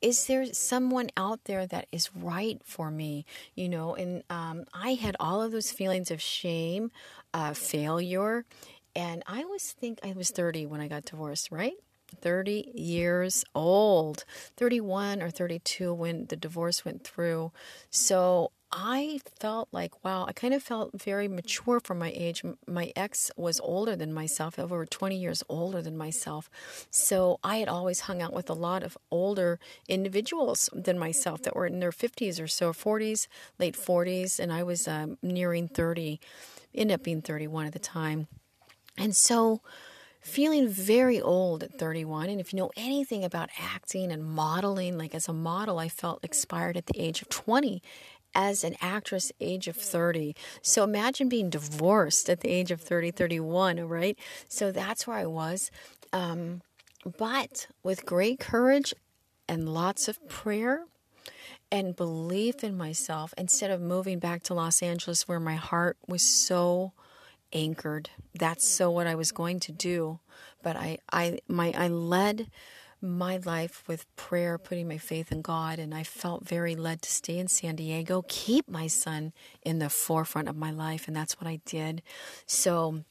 is 0.00 0.26
there 0.26 0.46
someone 0.52 1.10
out 1.16 1.44
there 1.44 1.66
that 1.66 1.86
is 1.92 2.14
right 2.14 2.60
for 2.64 2.90
me? 2.90 3.26
You 3.54 3.68
know, 3.68 3.94
and 3.94 4.22
um, 4.30 4.64
I 4.72 4.94
had 4.94 5.16
all 5.20 5.42
of 5.42 5.52
those 5.52 5.70
feelings 5.70 6.10
of 6.10 6.22
shame, 6.22 6.90
uh, 7.34 7.52
failure, 7.52 8.44
and 8.96 9.22
I 9.26 9.44
was 9.44 9.72
think 9.72 10.00
I 10.02 10.12
was 10.12 10.30
30 10.30 10.66
when 10.66 10.80
I 10.80 10.88
got 10.88 11.04
divorced, 11.04 11.50
right? 11.50 11.74
30 12.20 12.72
years 12.74 13.44
old, 13.54 14.24
31 14.56 15.22
or 15.22 15.30
32 15.30 15.94
when 15.94 16.26
the 16.26 16.36
divorce 16.36 16.84
went 16.84 17.04
through. 17.04 17.52
So 17.90 18.50
I 18.72 19.18
felt 19.40 19.68
like, 19.72 20.04
wow, 20.04 20.26
I 20.28 20.32
kind 20.32 20.54
of 20.54 20.62
felt 20.62 20.90
very 20.94 21.26
mature 21.26 21.80
for 21.80 21.94
my 21.94 22.12
age. 22.14 22.42
My 22.68 22.92
ex 22.94 23.30
was 23.36 23.58
older 23.60 23.96
than 23.96 24.12
myself, 24.12 24.58
over 24.58 24.86
20 24.86 25.16
years 25.16 25.42
older 25.48 25.82
than 25.82 25.96
myself. 25.96 26.48
So 26.90 27.40
I 27.42 27.56
had 27.56 27.68
always 27.68 28.00
hung 28.00 28.22
out 28.22 28.32
with 28.32 28.48
a 28.48 28.54
lot 28.54 28.84
of 28.84 28.96
older 29.10 29.58
individuals 29.88 30.70
than 30.72 30.98
myself 30.98 31.42
that 31.42 31.56
were 31.56 31.66
in 31.66 31.80
their 31.80 31.90
50s 31.90 32.40
or 32.40 32.46
so, 32.46 32.72
40s, 32.72 33.26
late 33.58 33.76
40s, 33.76 34.38
and 34.38 34.52
I 34.52 34.62
was 34.62 34.86
um, 34.86 35.18
nearing 35.20 35.66
30, 35.66 36.20
ended 36.72 36.94
up 36.94 37.02
being 37.02 37.22
31 37.22 37.66
at 37.66 37.72
the 37.72 37.80
time. 37.80 38.28
And 38.96 39.16
so, 39.16 39.62
feeling 40.20 40.68
very 40.68 41.20
old 41.20 41.62
at 41.62 41.78
31. 41.78 42.28
And 42.28 42.40
if 42.40 42.52
you 42.52 42.58
know 42.58 42.70
anything 42.76 43.24
about 43.24 43.48
acting 43.58 44.12
and 44.12 44.22
modeling, 44.22 44.98
like 44.98 45.14
as 45.14 45.28
a 45.28 45.32
model, 45.32 45.78
I 45.78 45.88
felt 45.88 46.22
expired 46.22 46.76
at 46.76 46.86
the 46.86 47.00
age 47.00 47.22
of 47.22 47.30
20 47.30 47.82
as 48.34 48.64
an 48.64 48.76
actress 48.80 49.32
age 49.40 49.68
of 49.68 49.76
30 49.76 50.34
so 50.62 50.84
imagine 50.84 51.28
being 51.28 51.50
divorced 51.50 52.28
at 52.28 52.40
the 52.40 52.48
age 52.48 52.70
of 52.70 52.80
30 52.80 53.10
31 53.10 53.80
right? 53.88 54.18
So 54.48 54.72
that's 54.72 55.06
where 55.06 55.16
i 55.16 55.26
was. 55.26 55.70
Um, 56.12 56.62
but 57.18 57.66
with 57.82 58.04
great 58.04 58.40
courage 58.40 58.92
and 59.48 59.68
lots 59.68 60.08
of 60.08 60.26
prayer 60.28 60.84
and 61.72 61.96
belief 61.96 62.62
in 62.62 62.76
myself 62.76 63.32
instead 63.38 63.70
of 63.70 63.80
moving 63.80 64.18
back 64.18 64.42
to 64.42 64.54
los 64.54 64.82
angeles 64.82 65.28
where 65.28 65.40
my 65.40 65.54
heart 65.54 65.96
was 66.08 66.22
so 66.22 66.92
anchored 67.52 68.10
that's 68.34 68.68
so 68.68 68.90
what 68.90 69.06
i 69.06 69.14
was 69.14 69.32
going 69.32 69.60
to 69.60 69.72
do. 69.72 70.18
But 70.62 70.76
i 70.76 70.98
i 71.12 71.38
my 71.48 71.72
i 71.76 71.88
led 71.88 72.50
my 73.02 73.38
life 73.38 73.84
with 73.86 74.04
prayer, 74.16 74.58
putting 74.58 74.88
my 74.88 74.98
faith 74.98 75.32
in 75.32 75.42
God, 75.42 75.78
and 75.78 75.94
I 75.94 76.02
felt 76.02 76.46
very 76.46 76.74
led 76.74 77.02
to 77.02 77.10
stay 77.10 77.38
in 77.38 77.48
San 77.48 77.76
Diego, 77.76 78.24
keep 78.28 78.68
my 78.68 78.86
son 78.86 79.32
in 79.62 79.78
the 79.78 79.90
forefront 79.90 80.48
of 80.48 80.56
my 80.56 80.70
life, 80.70 81.06
and 81.06 81.16
that's 81.16 81.40
what 81.40 81.48
I 81.48 81.60
did. 81.64 82.02
So, 82.46 83.04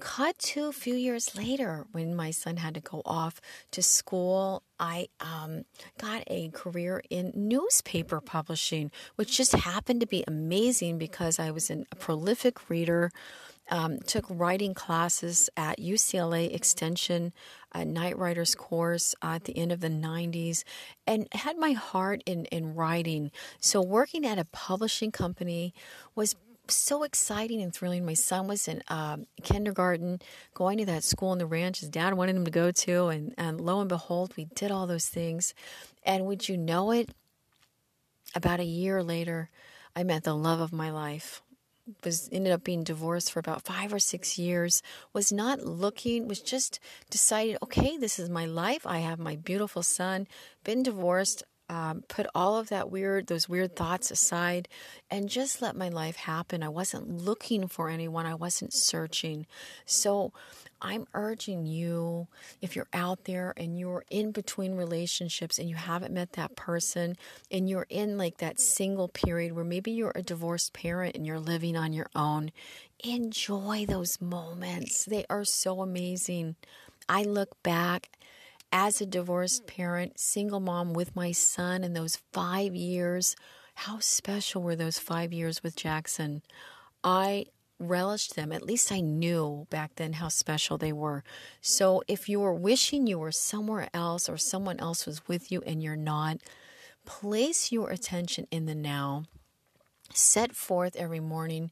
cut 0.00 0.38
to 0.38 0.66
a 0.66 0.72
few 0.72 0.94
years 0.94 1.36
later 1.36 1.86
when 1.92 2.14
my 2.14 2.30
son 2.30 2.56
had 2.56 2.74
to 2.74 2.80
go 2.80 3.00
off 3.04 3.40
to 3.70 3.80
school 3.80 4.62
i 4.80 5.06
um, 5.20 5.64
got 5.98 6.22
a 6.26 6.48
career 6.48 7.00
in 7.10 7.30
newspaper 7.34 8.20
publishing 8.20 8.90
which 9.14 9.36
just 9.36 9.52
happened 9.52 10.00
to 10.00 10.06
be 10.06 10.24
amazing 10.26 10.98
because 10.98 11.38
i 11.38 11.50
was 11.50 11.70
a 11.70 11.84
prolific 11.98 12.68
reader 12.68 13.12
um, 13.70 13.98
took 14.00 14.26
writing 14.28 14.74
classes 14.74 15.48
at 15.56 15.78
UCLA 15.78 16.54
Extension, 16.54 17.32
a 17.72 17.84
night 17.84 18.18
writers 18.18 18.54
course 18.54 19.14
uh, 19.22 19.34
at 19.34 19.44
the 19.44 19.56
end 19.56 19.72
of 19.72 19.80
the 19.80 19.88
90s, 19.88 20.64
and 21.06 21.28
had 21.32 21.58
my 21.58 21.72
heart 21.72 22.22
in, 22.26 22.44
in 22.46 22.74
writing. 22.74 23.30
So, 23.60 23.80
working 23.80 24.26
at 24.26 24.38
a 24.38 24.44
publishing 24.44 25.10
company 25.10 25.72
was 26.14 26.36
so 26.68 27.02
exciting 27.02 27.60
and 27.60 27.74
thrilling. 27.74 28.06
My 28.06 28.14
son 28.14 28.46
was 28.46 28.68
in 28.68 28.82
um, 28.88 29.26
kindergarten, 29.42 30.20
going 30.54 30.78
to 30.78 30.86
that 30.86 31.04
school 31.04 31.32
in 31.32 31.38
the 31.38 31.46
ranch 31.46 31.80
his 31.80 31.88
dad 31.90 32.14
wanted 32.14 32.36
him 32.36 32.44
to 32.44 32.50
go 32.50 32.70
to, 32.70 33.08
and, 33.08 33.34
and 33.36 33.60
lo 33.60 33.80
and 33.80 33.88
behold, 33.88 34.34
we 34.36 34.46
did 34.46 34.70
all 34.70 34.86
those 34.86 35.08
things. 35.08 35.54
And 36.04 36.26
would 36.26 36.48
you 36.48 36.56
know 36.56 36.90
it? 36.90 37.10
About 38.36 38.58
a 38.58 38.64
year 38.64 39.00
later, 39.02 39.48
I 39.94 40.02
met 40.02 40.24
the 40.24 40.34
love 40.34 40.60
of 40.60 40.72
my 40.72 40.90
life 40.90 41.40
was 42.04 42.28
ended 42.32 42.52
up 42.52 42.64
being 42.64 42.82
divorced 42.82 43.32
for 43.32 43.38
about 43.38 43.62
five 43.62 43.92
or 43.92 43.98
six 43.98 44.38
years 44.38 44.82
was 45.12 45.32
not 45.32 45.60
looking 45.60 46.26
was 46.26 46.40
just 46.40 46.80
decided 47.10 47.58
okay 47.62 47.96
this 47.96 48.18
is 48.18 48.30
my 48.30 48.46
life. 48.46 48.86
I 48.86 48.98
have 48.98 49.18
my 49.18 49.36
beautiful 49.36 49.82
son 49.82 50.26
been 50.64 50.82
divorced 50.82 51.42
um, 51.68 52.04
put 52.08 52.26
all 52.34 52.56
of 52.56 52.68
that 52.68 52.90
weird 52.90 53.26
those 53.26 53.48
weird 53.48 53.74
thoughts 53.74 54.10
aside 54.10 54.68
and 55.10 55.28
just 55.28 55.62
let 55.62 55.76
my 55.76 55.88
life 55.88 56.16
happen 56.16 56.62
i 56.62 56.68
wasn't 56.68 57.08
looking 57.08 57.66
for 57.68 57.88
anyone 57.88 58.26
i 58.26 58.34
wasn't 58.34 58.72
searching 58.72 59.46
so 59.86 60.32
I'm 60.84 61.06
urging 61.14 61.64
you, 61.64 62.28
if 62.60 62.76
you're 62.76 62.88
out 62.92 63.24
there 63.24 63.54
and 63.56 63.78
you're 63.78 64.04
in 64.10 64.32
between 64.32 64.74
relationships 64.74 65.58
and 65.58 65.68
you 65.70 65.76
haven't 65.76 66.12
met 66.12 66.32
that 66.32 66.56
person 66.56 67.16
and 67.50 67.70
you're 67.70 67.86
in 67.88 68.18
like 68.18 68.36
that 68.38 68.60
single 68.60 69.08
period 69.08 69.52
where 69.52 69.64
maybe 69.64 69.92
you're 69.92 70.12
a 70.14 70.22
divorced 70.22 70.74
parent 70.74 71.16
and 71.16 71.26
you're 71.26 71.40
living 71.40 71.74
on 71.74 71.94
your 71.94 72.10
own, 72.14 72.50
enjoy 73.02 73.86
those 73.88 74.20
moments. 74.20 75.06
They 75.06 75.24
are 75.30 75.44
so 75.44 75.80
amazing. 75.80 76.56
I 77.08 77.22
look 77.22 77.62
back 77.62 78.10
as 78.74 79.00
a 79.00 79.06
divorced 79.06 79.68
parent, 79.68 80.18
single 80.18 80.58
mom 80.58 80.92
with 80.92 81.14
my 81.14 81.30
son, 81.30 81.84
in 81.84 81.92
those 81.92 82.18
five 82.32 82.74
years. 82.74 83.36
How 83.76 84.00
special 84.00 84.62
were 84.62 84.74
those 84.74 84.98
five 84.98 85.32
years 85.32 85.62
with 85.62 85.76
Jackson? 85.76 86.42
I 87.04 87.46
relished 87.78 88.34
them. 88.34 88.50
At 88.50 88.64
least 88.64 88.90
I 88.90 88.98
knew 88.98 89.68
back 89.70 89.94
then 89.94 90.14
how 90.14 90.26
special 90.26 90.76
they 90.76 90.92
were. 90.92 91.22
So 91.60 92.02
if 92.08 92.28
you 92.28 92.42
are 92.42 92.52
wishing 92.52 93.06
you 93.06 93.20
were 93.20 93.30
somewhere 93.30 93.88
else 93.94 94.28
or 94.28 94.36
someone 94.36 94.80
else 94.80 95.06
was 95.06 95.26
with 95.28 95.52
you 95.52 95.62
and 95.64 95.80
you're 95.80 95.94
not, 95.94 96.38
place 97.06 97.70
your 97.70 97.90
attention 97.90 98.48
in 98.50 98.66
the 98.66 98.74
now. 98.74 99.24
Set 100.12 100.56
forth 100.56 100.96
every 100.96 101.20
morning 101.20 101.70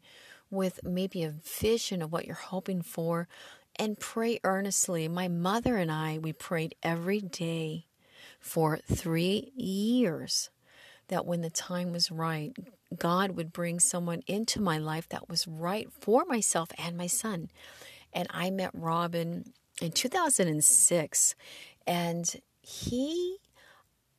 with 0.53 0.79
maybe 0.85 1.25
a 1.25 1.31
vision 1.31 2.01
of 2.01 2.13
what 2.13 2.27
you're 2.27 2.37
hoping 2.37 2.83
for 2.83 3.27
and 3.77 3.99
pray 3.99 4.39
earnestly. 4.45 5.09
My 5.09 5.29
mother 5.29 5.77
and 5.77 5.91
I, 5.91 6.19
we 6.19 6.33
prayed 6.33 6.75
every 6.83 7.21
day 7.21 7.87
for 8.41 8.79
three 8.91 9.53
years 9.55 10.51
that 11.09 11.27
when 11.27 11.43
the 11.43 11.51
time 11.51 11.93
was 11.93 12.11
right, 12.11 12.53
God 12.99 13.33
would 13.33 13.53
bring 13.53 13.81
someone 13.81 14.23
into 14.27 14.61
my 14.61 14.79
life 14.79 15.09
that 15.11 15.29
was 15.29 15.47
right 15.47 15.89
for 16.01 16.25
myself 16.25 16.71
and 16.79 16.97
my 16.97 17.07
son. 17.07 17.51
And 18.13 18.29
I 18.31 18.51
met 18.51 18.71
Robin 18.75 19.53
in 19.81 19.93
2006, 19.93 21.35
and 21.87 22.35
he 22.61 23.39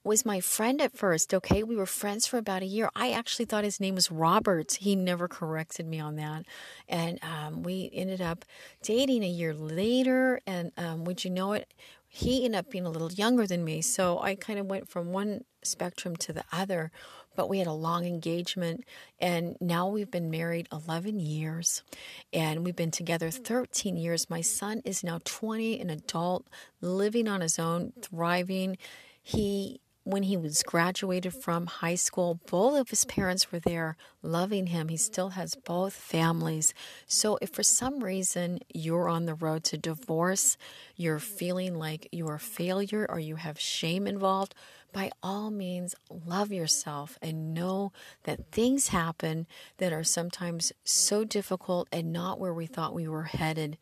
was 0.04 0.26
my 0.26 0.40
friend 0.40 0.82
at 0.82 0.98
first. 0.98 1.34
Okay, 1.34 1.64
we 1.64 1.76
were 1.76 1.86
friends 1.86 2.28
for 2.28 2.38
about 2.38 2.62
a 2.62 2.66
year. 2.66 2.90
I 2.96 3.12
actually 3.12 3.46
thought 3.46 3.64
his 3.64 3.80
name 3.80 3.96
was 3.96 4.12
Robert. 4.12 4.74
He 4.74 4.96
never 4.96 5.28
corrected 5.28 5.88
me 5.88 6.00
on 6.00 6.16
that, 6.18 6.46
and 6.90 7.20
um, 7.24 7.64
we 7.64 7.90
ended 7.94 8.22
up 8.22 8.46
dating 8.82 9.24
a 9.24 9.30
year 9.30 9.54
later. 9.54 10.42
And 10.46 10.72
um, 10.78 11.06
would 11.06 11.24
you 11.24 11.32
know 11.32 11.54
it? 11.54 11.74
He 12.08 12.46
ended 12.46 12.60
up 12.60 12.70
being 12.70 12.86
a 12.86 12.92
little 12.92 13.12
younger 13.12 13.48
than 13.48 13.64
me, 13.64 13.82
so 13.82 14.20
I 14.20 14.36
kind 14.36 14.60
of 14.60 14.68
went 14.68 14.90
from 14.90 15.12
one 15.12 15.46
spectrum 15.64 16.16
to 16.18 16.34
the 16.34 16.44
other 16.52 16.92
but 17.36 17.50
we 17.50 17.58
had 17.58 17.68
a 17.68 17.74
long 17.74 18.06
engagement 18.06 18.84
and 19.20 19.56
now 19.60 19.88
we've 19.88 20.12
been 20.12 20.30
married 20.30 20.68
11 20.72 21.20
years 21.20 21.84
and 22.32 22.64
we've 22.64 22.76
been 22.76 22.92
together 22.92 23.32
13 23.32 23.98
years 23.98 24.30
my 24.30 24.42
son 24.42 24.82
is 24.86 25.04
now 25.04 25.20
20 25.24 25.80
an 25.80 25.90
adult 25.90 26.48
living 26.82 27.28
on 27.28 27.42
his 27.42 27.58
own 27.58 27.94
thriving 28.02 28.78
he 29.22 29.80
when 30.04 30.24
he 30.24 30.36
was 30.36 30.64
graduated 30.64 31.34
from 31.34 31.66
high 31.66 31.96
school, 31.96 32.40
both 32.50 32.80
of 32.80 32.90
his 32.90 33.06
parents 33.06 33.52
were 33.52 33.60
there 33.60 33.96
loving 34.22 34.68
him. 34.68 34.90
He 34.90 34.98
still 34.98 35.30
has 35.30 35.56
both 35.56 35.94
families. 35.94 36.74
So, 37.08 37.38
if 37.42 37.50
for 37.52 37.64
some 37.64 38.04
reason 38.04 38.60
you're 38.74 39.08
on 39.08 39.26
the 39.26 39.34
road 39.34 39.64
to 39.66 39.78
divorce, 39.78 40.58
you're 40.96 41.20
feeling 41.20 41.76
like 41.76 42.08
you're 42.12 42.36
a 42.36 42.40
failure 42.40 43.06
or 43.10 43.20
you 43.20 43.38
have 43.38 43.60
shame 43.60 44.06
involved, 44.08 44.54
by 44.92 45.10
all 45.24 45.50
means, 45.50 45.96
love 46.10 46.52
yourself 46.52 47.18
and 47.22 47.54
know 47.54 47.92
that 48.24 48.52
things 48.52 48.90
happen 48.90 49.48
that 49.78 49.92
are 49.92 50.04
sometimes 50.04 50.72
so 50.84 51.24
difficult 51.24 51.88
and 51.92 52.14
not 52.14 52.40
where 52.40 52.54
we 52.54 52.68
thought 52.68 52.94
we 52.94 53.08
were 53.08 53.24
headed. 53.24 53.78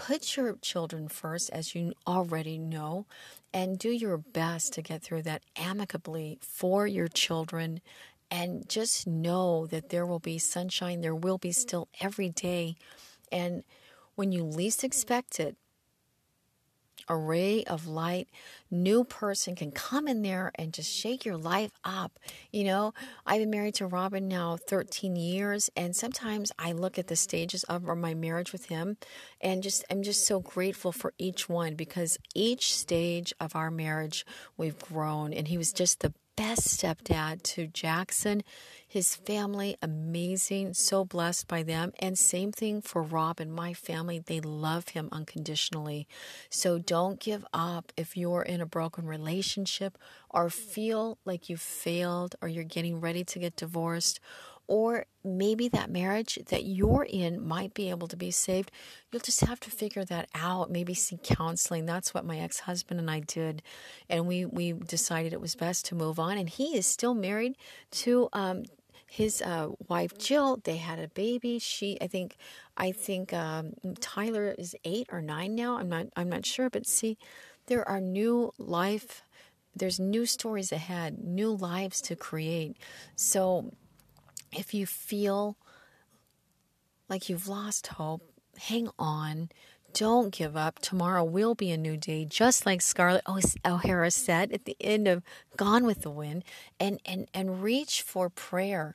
Put 0.00 0.34
your 0.34 0.56
children 0.62 1.08
first, 1.08 1.50
as 1.50 1.74
you 1.74 1.92
already 2.06 2.56
know, 2.56 3.04
and 3.52 3.78
do 3.78 3.90
your 3.90 4.16
best 4.16 4.72
to 4.72 4.82
get 4.82 5.02
through 5.02 5.24
that 5.24 5.42
amicably 5.56 6.38
for 6.40 6.86
your 6.86 7.06
children. 7.06 7.82
And 8.30 8.66
just 8.66 9.06
know 9.06 9.66
that 9.66 9.90
there 9.90 10.06
will 10.06 10.18
be 10.18 10.38
sunshine, 10.38 11.02
there 11.02 11.14
will 11.14 11.36
be 11.36 11.52
still 11.52 11.88
every 12.00 12.30
day. 12.30 12.76
And 13.30 13.62
when 14.14 14.32
you 14.32 14.42
least 14.42 14.84
expect 14.84 15.38
it, 15.38 15.56
a 17.10 17.16
ray 17.16 17.64
of 17.64 17.88
light, 17.88 18.28
new 18.70 19.02
person 19.02 19.56
can 19.56 19.72
come 19.72 20.06
in 20.06 20.22
there 20.22 20.52
and 20.54 20.72
just 20.72 20.90
shake 20.90 21.24
your 21.24 21.36
life 21.36 21.72
up. 21.84 22.18
You 22.52 22.64
know, 22.64 22.94
I've 23.26 23.40
been 23.40 23.50
married 23.50 23.74
to 23.74 23.86
Robin 23.86 24.28
now 24.28 24.56
13 24.56 25.16
years, 25.16 25.68
and 25.76 25.94
sometimes 25.94 26.52
I 26.56 26.70
look 26.70 26.98
at 26.98 27.08
the 27.08 27.16
stages 27.16 27.64
of 27.64 27.82
my 27.82 28.14
marriage 28.14 28.52
with 28.52 28.66
him 28.66 28.96
and 29.40 29.62
just 29.62 29.84
I'm 29.90 30.02
just 30.02 30.24
so 30.24 30.38
grateful 30.38 30.92
for 30.92 31.12
each 31.18 31.48
one 31.48 31.74
because 31.74 32.16
each 32.34 32.74
stage 32.74 33.34
of 33.40 33.56
our 33.56 33.70
marriage 33.70 34.24
we've 34.56 34.78
grown 34.78 35.32
and 35.32 35.48
he 35.48 35.58
was 35.58 35.72
just 35.72 36.00
the 36.00 36.14
best 36.40 36.68
stepdad 36.68 37.42
to 37.42 37.66
Jackson, 37.66 38.42
his 38.88 39.14
family, 39.14 39.76
amazing, 39.82 40.72
so 40.72 41.04
blessed 41.04 41.46
by 41.46 41.62
them. 41.62 41.92
And 41.98 42.18
same 42.18 42.50
thing 42.50 42.80
for 42.80 43.02
Rob 43.02 43.40
and 43.40 43.52
my 43.52 43.74
family. 43.74 44.20
They 44.20 44.40
love 44.40 44.88
him 44.88 45.10
unconditionally. 45.12 46.08
So 46.48 46.78
don't 46.78 47.20
give 47.20 47.44
up 47.52 47.92
if 47.94 48.16
you're 48.16 48.40
in 48.40 48.62
a 48.62 48.66
broken 48.66 49.06
relationship 49.06 49.98
or 50.30 50.48
feel 50.48 51.18
like 51.26 51.50
you 51.50 51.58
failed 51.58 52.36
or 52.40 52.48
you're 52.48 52.64
getting 52.64 53.00
ready 53.00 53.22
to 53.22 53.38
get 53.38 53.56
divorced 53.56 54.18
or 54.70 55.04
maybe 55.24 55.66
that 55.68 55.90
marriage 55.90 56.38
that 56.46 56.62
you're 56.62 57.04
in 57.10 57.44
might 57.44 57.74
be 57.74 57.90
able 57.90 58.06
to 58.06 58.16
be 58.16 58.30
saved. 58.30 58.70
You'll 59.10 59.20
just 59.20 59.40
have 59.40 59.58
to 59.60 59.70
figure 59.70 60.04
that 60.04 60.28
out. 60.32 60.70
Maybe 60.70 60.94
seek 60.94 61.24
counseling. 61.24 61.86
That's 61.86 62.14
what 62.14 62.24
my 62.24 62.38
ex 62.38 62.60
husband 62.60 63.00
and 63.00 63.10
I 63.10 63.18
did, 63.18 63.62
and 64.08 64.28
we 64.28 64.44
we 64.44 64.72
decided 64.72 65.32
it 65.32 65.40
was 65.40 65.56
best 65.56 65.86
to 65.86 65.96
move 65.96 66.20
on. 66.20 66.38
And 66.38 66.48
he 66.48 66.76
is 66.76 66.86
still 66.86 67.14
married 67.14 67.56
to 68.02 68.28
um, 68.32 68.62
his 69.08 69.42
uh, 69.42 69.70
wife 69.88 70.16
Jill. 70.16 70.60
They 70.62 70.76
had 70.76 71.00
a 71.00 71.08
baby. 71.08 71.58
She, 71.58 71.98
I 72.00 72.06
think, 72.06 72.36
I 72.76 72.92
think 72.92 73.32
um, 73.32 73.72
Tyler 73.98 74.54
is 74.56 74.76
eight 74.84 75.08
or 75.10 75.20
nine 75.20 75.56
now. 75.56 75.78
I'm 75.78 75.88
not 75.88 76.06
I'm 76.14 76.28
not 76.28 76.46
sure, 76.46 76.70
but 76.70 76.86
see, 76.86 77.18
there 77.66 77.86
are 77.88 78.00
new 78.00 78.52
life. 78.56 79.24
There's 79.74 79.98
new 79.98 80.26
stories 80.26 80.70
ahead, 80.70 81.18
new 81.18 81.50
lives 81.50 82.00
to 82.02 82.14
create. 82.14 82.76
So 83.16 83.72
if 84.52 84.74
you 84.74 84.86
feel 84.86 85.56
like 87.08 87.28
you've 87.28 87.48
lost 87.48 87.88
hope, 87.88 88.22
hang 88.58 88.88
on. 88.98 89.50
Don't 89.92 90.32
give 90.32 90.56
up. 90.56 90.78
Tomorrow 90.78 91.24
will 91.24 91.54
be 91.54 91.70
a 91.70 91.76
new 91.76 91.96
day, 91.96 92.24
just 92.24 92.64
like 92.64 92.80
Scarlett 92.80 93.24
O'Hara 93.64 94.10
said 94.10 94.52
at 94.52 94.64
the 94.64 94.76
end 94.80 95.08
of 95.08 95.22
Gone 95.56 95.84
with 95.84 96.02
the 96.02 96.10
Wind. 96.10 96.44
And, 96.78 97.00
and, 97.04 97.28
and 97.34 97.62
reach 97.62 98.02
for 98.02 98.30
prayer. 98.30 98.94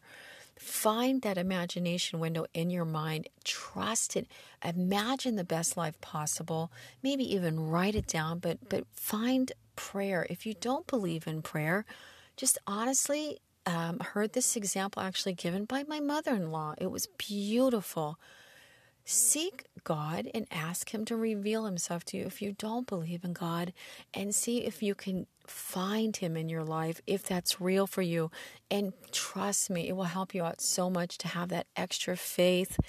Find 0.57 1.21
that 1.21 1.37
imagination 1.37 2.19
window 2.19 2.45
in 2.53 2.69
your 2.69 2.85
mind. 2.85 3.27
Trust 3.43 4.15
it. 4.15 4.27
Imagine 4.63 5.35
the 5.35 5.43
best 5.43 5.75
life 5.75 5.99
possible. 5.99 6.71
Maybe 7.03 7.23
even 7.35 7.59
write 7.59 7.95
it 7.95 8.07
down, 8.07 8.39
but, 8.39 8.69
but 8.69 8.85
find 8.93 9.51
prayer. 9.75 10.25
If 10.29 10.45
you 10.45 10.53
don't 10.53 10.87
believe 10.87 11.27
in 11.27 11.41
prayer, 11.41 11.85
just 12.37 12.57
honestly 12.65 13.39
um, 13.65 13.99
heard 13.99 14.33
this 14.33 14.55
example 14.55 15.01
actually 15.01 15.33
given 15.33 15.65
by 15.65 15.83
my 15.83 15.99
mother 15.99 16.33
in 16.35 16.51
law. 16.51 16.73
It 16.77 16.91
was 16.91 17.07
beautiful. 17.17 18.19
Seek 19.07 19.65
God 19.83 20.27
and 20.33 20.47
ask 20.49 20.91
Him 20.91 21.05
to 21.05 21.15
reveal 21.15 21.65
Himself 21.65 22.03
to 22.05 22.17
you 22.17 22.25
if 22.25 22.41
you 22.41 22.53
don't 22.53 22.87
believe 22.87 23.23
in 23.23 23.33
God, 23.33 23.71
and 24.15 24.33
see 24.33 24.65
if 24.65 24.81
you 24.81 24.95
can 24.95 25.27
find 25.45 26.17
Him 26.17 26.35
in 26.35 26.49
your 26.49 26.63
life, 26.63 27.01
if 27.05 27.21
that's 27.21 27.61
real 27.61 27.85
for 27.85 28.01
you. 28.01 28.31
And 28.71 28.93
trust 29.11 29.69
me, 29.69 29.87
it 29.87 29.95
will 29.95 30.05
help 30.05 30.33
you 30.33 30.43
out 30.43 30.59
so 30.59 30.89
much 30.89 31.19
to 31.19 31.27
have 31.27 31.49
that 31.49 31.67
extra 31.75 32.17
faith. 32.17 32.79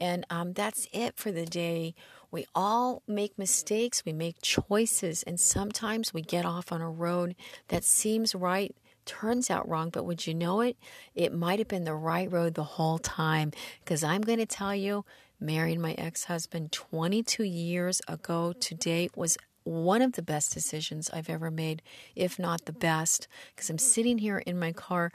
And 0.00 0.24
um, 0.30 0.52
that's 0.52 0.86
it 0.92 1.16
for 1.16 1.32
the 1.32 1.46
day. 1.46 1.96
We 2.30 2.46
all 2.54 3.02
make 3.08 3.36
mistakes, 3.36 4.04
we 4.04 4.12
make 4.12 4.42
choices, 4.42 5.24
and 5.24 5.40
sometimes 5.40 6.14
we 6.14 6.22
get 6.22 6.44
off 6.44 6.70
on 6.70 6.80
a 6.80 6.90
road 6.90 7.34
that 7.68 7.82
seems 7.82 8.34
right 8.34 8.76
turns 9.06 9.50
out 9.50 9.68
wrong, 9.68 9.90
but 9.90 10.04
would 10.04 10.26
you 10.26 10.34
know 10.34 10.60
it? 10.60 10.76
It 11.14 11.32
might 11.32 11.58
have 11.58 11.68
been 11.68 11.84
the 11.84 11.94
right 11.94 12.30
road 12.30 12.54
the 12.54 12.64
whole 12.64 12.98
time. 12.98 13.52
Because 13.84 14.04
I'm 14.04 14.22
going 14.22 14.38
to 14.38 14.46
tell 14.46 14.74
you, 14.74 15.04
marrying 15.40 15.80
my 15.80 15.92
ex 15.92 16.24
husband 16.24 16.72
22 16.72 17.44
years 17.44 18.00
ago 18.08 18.52
today 18.52 19.08
was 19.14 19.36
one 19.64 20.02
of 20.02 20.12
the 20.12 20.22
best 20.22 20.52
decisions 20.52 21.10
I've 21.10 21.30
ever 21.30 21.50
made, 21.50 21.82
if 22.14 22.38
not 22.38 22.66
the 22.66 22.72
best. 22.72 23.28
Because 23.54 23.70
I'm 23.70 23.78
sitting 23.78 24.18
here 24.18 24.38
in 24.38 24.58
my 24.58 24.72
car 24.72 25.10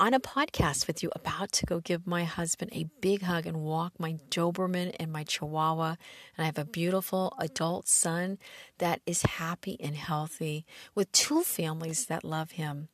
on 0.00 0.14
a 0.14 0.18
podcast 0.18 0.86
with 0.86 1.02
you, 1.02 1.10
about 1.14 1.52
to 1.52 1.66
go 1.66 1.78
give 1.78 2.06
my 2.06 2.24
husband 2.24 2.70
a 2.74 2.88
big 3.02 3.20
hug 3.20 3.44
and 3.44 3.58
walk 3.58 3.92
my 3.98 4.14
Doberman 4.30 4.96
and 4.98 5.12
my 5.12 5.24
Chihuahua. 5.24 5.96
And 6.36 6.42
I 6.42 6.44
have 6.44 6.58
a 6.58 6.64
beautiful 6.64 7.34
adult 7.38 7.86
son 7.86 8.38
that 8.78 9.02
is 9.04 9.22
happy 9.22 9.76
and 9.78 9.94
healthy 9.94 10.64
with 10.94 11.12
two 11.12 11.42
families 11.42 12.06
that 12.06 12.24
love 12.24 12.52
him. 12.52 12.88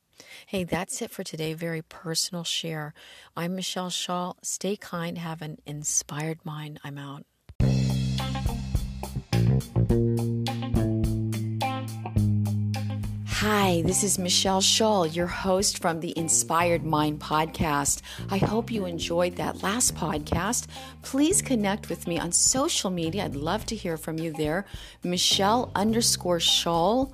Hey, 0.45 0.63
that's 0.63 1.01
it 1.01 1.11
for 1.11 1.23
today. 1.23 1.53
Very 1.53 1.81
personal 1.81 2.43
share. 2.43 2.93
I'm 3.35 3.55
Michelle 3.55 3.89
Shull. 3.89 4.37
Stay 4.41 4.75
kind, 4.75 5.17
have 5.17 5.41
an 5.41 5.57
inspired 5.65 6.45
mind. 6.45 6.79
I'm 6.83 6.97
out. 6.97 7.25
Hi, 13.39 13.81
this 13.83 14.03
is 14.03 14.17
Michelle 14.17 14.61
Shull, 14.61 15.05
your 15.05 15.27
host 15.27 15.79
from 15.81 15.99
the 15.99 16.11
Inspired 16.17 16.83
Mind 16.83 17.19
podcast. 17.19 18.01
I 18.31 18.39
hope 18.39 18.71
you 18.71 18.85
enjoyed 18.85 19.35
that 19.35 19.61
last 19.61 19.93
podcast. 19.93 20.67
Please 21.01 21.41
connect 21.41 21.87
with 21.87 22.07
me 22.07 22.17
on 22.17 22.31
social 22.31 22.89
media. 22.89 23.25
I'd 23.25 23.35
love 23.35 23.65
to 23.67 23.75
hear 23.75 23.95
from 23.95 24.17
you 24.17 24.33
there. 24.33 24.65
Michelle 25.03 25.71
underscore 25.75 26.39
Shull 26.39 27.13